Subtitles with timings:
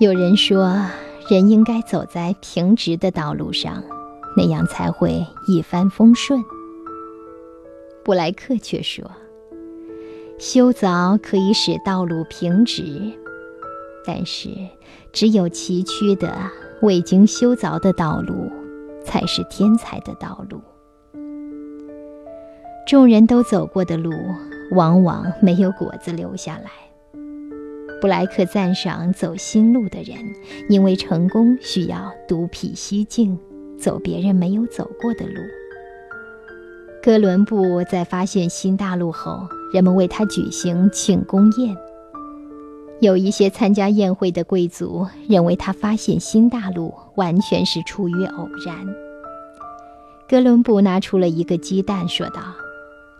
[0.00, 0.76] 有人说，
[1.28, 3.82] 人应该走在平直的道路上，
[4.36, 6.40] 那样才会一帆风顺。
[8.04, 9.10] 布莱克却说，
[10.38, 12.84] 修凿可以使道路平直，
[14.06, 14.50] 但是
[15.12, 16.32] 只有崎岖的、
[16.80, 18.48] 未经修凿的道路，
[19.04, 20.60] 才是天才的道路。
[22.86, 24.12] 众人都走过的路，
[24.70, 26.70] 往往没有果子留下来。
[28.00, 30.16] 布莱克赞赏走新路的人，
[30.68, 33.36] 因为成功需要独辟蹊径，
[33.76, 35.40] 走别人没有走过的路。
[37.02, 41.76] 哥伦布在发现新大陆后，人们为他举行庆功宴。
[43.00, 48.76] 有一些参加宴会的贵族认为他发现新大陆完全是出于偶然。
[50.28, 52.42] 哥伦布拿出了一个鸡蛋，说道：“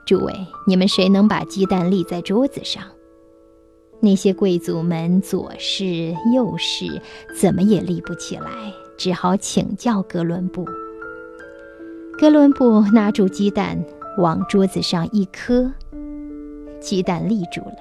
[0.04, 0.34] 诸位，
[0.66, 2.82] 你们谁能把鸡蛋立在桌子上？”
[4.00, 6.86] 那些贵族们左试右试，
[7.36, 8.50] 怎么也立不起来，
[8.96, 10.64] 只好请教哥伦布。
[12.18, 13.84] 哥伦布拿住鸡蛋，
[14.18, 15.72] 往桌子上一磕，
[16.80, 17.76] 鸡蛋立住了。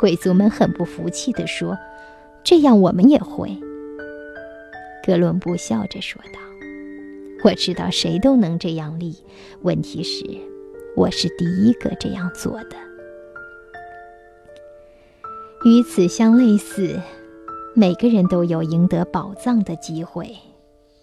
[0.00, 1.76] 贵族们很不服气地说
[2.42, 3.56] ：“这样我们也会。”
[5.06, 6.40] 哥伦布笑着说道
[7.44, 9.14] ：“我知道谁都能这样立，
[9.62, 10.24] 问题是，
[10.96, 12.76] 我是第一个这样做的。”
[15.62, 16.98] 与此相类似，
[17.74, 20.34] 每个人都有赢得宝藏的机会，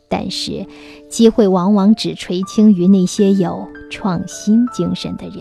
[0.09, 0.65] 但是
[1.07, 5.37] 机会往往只垂青于那些有创新精神的人。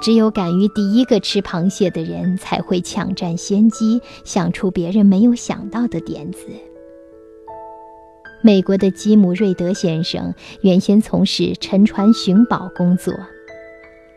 [0.00, 6.40] 只有敢于第一个吃螃蟹的人，才会抢占先机，想出别人没有想到的点子。
[8.42, 13.14] 美国的基姆·瑞德先生原先从事沉船寻宝工作，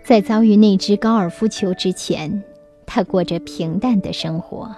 [0.04, 2.44] 在遭遇那只高尔夫球之前。
[2.86, 4.70] 他过着平淡的生活。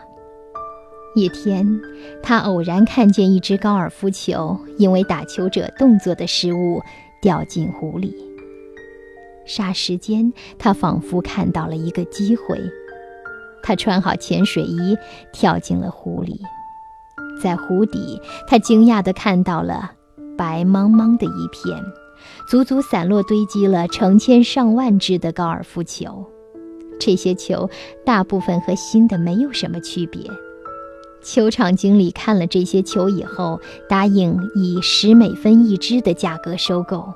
[1.15, 1.79] 一天，
[2.21, 6.81] 他偶然看见一只高尔夫球因为打球者动作的失误
[7.21, 8.15] 掉进湖里。
[9.47, 12.59] 霎时间，他仿佛看到了一个机会。
[13.63, 14.95] 他穿好潜水衣，
[15.33, 16.39] 跳进了湖里。
[17.41, 19.91] 在湖底，他惊讶地看到了
[20.37, 21.81] 白茫茫的一片，
[22.47, 26.25] 足足散落堆积了成千上万只的高尔夫球。
[26.99, 27.69] 这些球
[28.05, 30.21] 大部分和新的没有什么区别。
[31.23, 33.59] 球场经理看了这些球以后，
[33.89, 37.13] 答应以十美分一只的价格收购。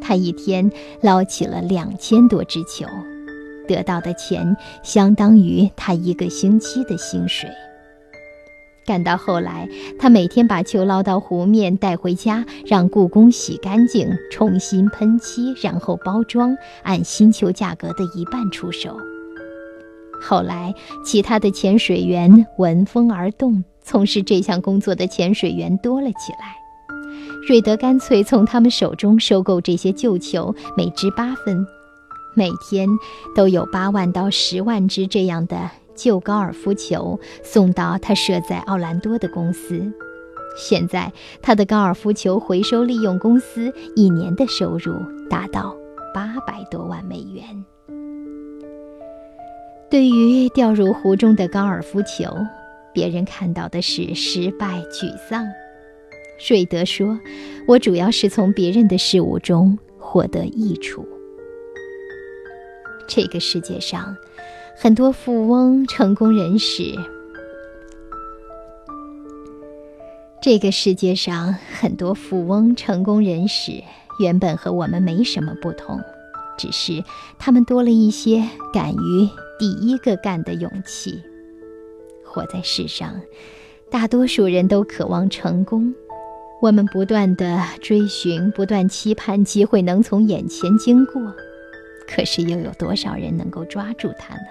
[0.00, 0.70] 他一天
[1.00, 2.86] 捞起了两千多只球，
[3.66, 7.48] 得到的钱相当于他一个星期的薪水。
[8.90, 9.68] 干到后来，
[10.00, 18.98] 他每天把球捞到湖面带回家，让故宫洗干净，重新喷漆，然后包装，按新球价格的一半出售。
[20.20, 20.74] 后来，
[21.04, 26.56] 其他的潜水员闻风而动，从事这项工作的潜水员多了起来。
[27.46, 31.64] 瑞德干脆从他们手中收购这些旧球，每只八分，
[32.34, 32.88] 每天
[33.36, 35.70] 都有八万到十万只这样的。
[36.02, 39.92] 旧高尔夫球送到他设在奥兰多的公司。
[40.56, 41.12] 现在，
[41.42, 44.94] 他的高尔夫球回收利用公司一年的收入
[45.28, 45.76] 达到
[46.14, 47.44] 八百多万美元。
[49.90, 52.34] 对于掉入湖中的高尔夫球，
[52.94, 55.46] 别人看到的是失败、沮丧。
[56.48, 57.18] 瑞德说
[57.68, 61.06] ：“我主要是从别人的事物中获得益处。”
[63.06, 64.16] 这个世界上。
[64.82, 66.94] 很多富翁、成功人士，
[70.40, 73.72] 这个世界上很多富翁、成功人士
[74.20, 76.00] 原本和我们没什么不同，
[76.56, 77.04] 只是
[77.38, 78.42] 他们多了一些
[78.72, 81.22] 敢于第一个干的勇气。
[82.24, 83.20] 活在世上，
[83.90, 85.94] 大多数人都渴望成功，
[86.62, 91.20] 我们不断的追寻，不断期盼机会能从眼前经过，
[92.08, 94.46] 可是又有多少人能够抓住它呢？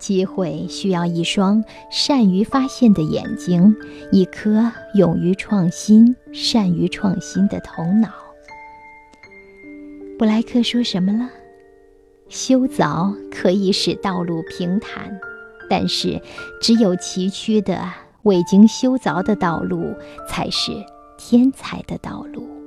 [0.00, 3.76] 机会需要一双善于发现的眼睛，
[4.10, 8.08] 一颗勇于创新、善于创新的头脑。
[10.18, 11.30] 布莱克说什么了？
[12.28, 15.20] 修凿可以使道路平坦，
[15.68, 16.20] 但是
[16.60, 17.80] 只有崎岖的、
[18.22, 19.94] 未经修凿的道路
[20.28, 20.72] 才是
[21.18, 22.59] 天才的道路。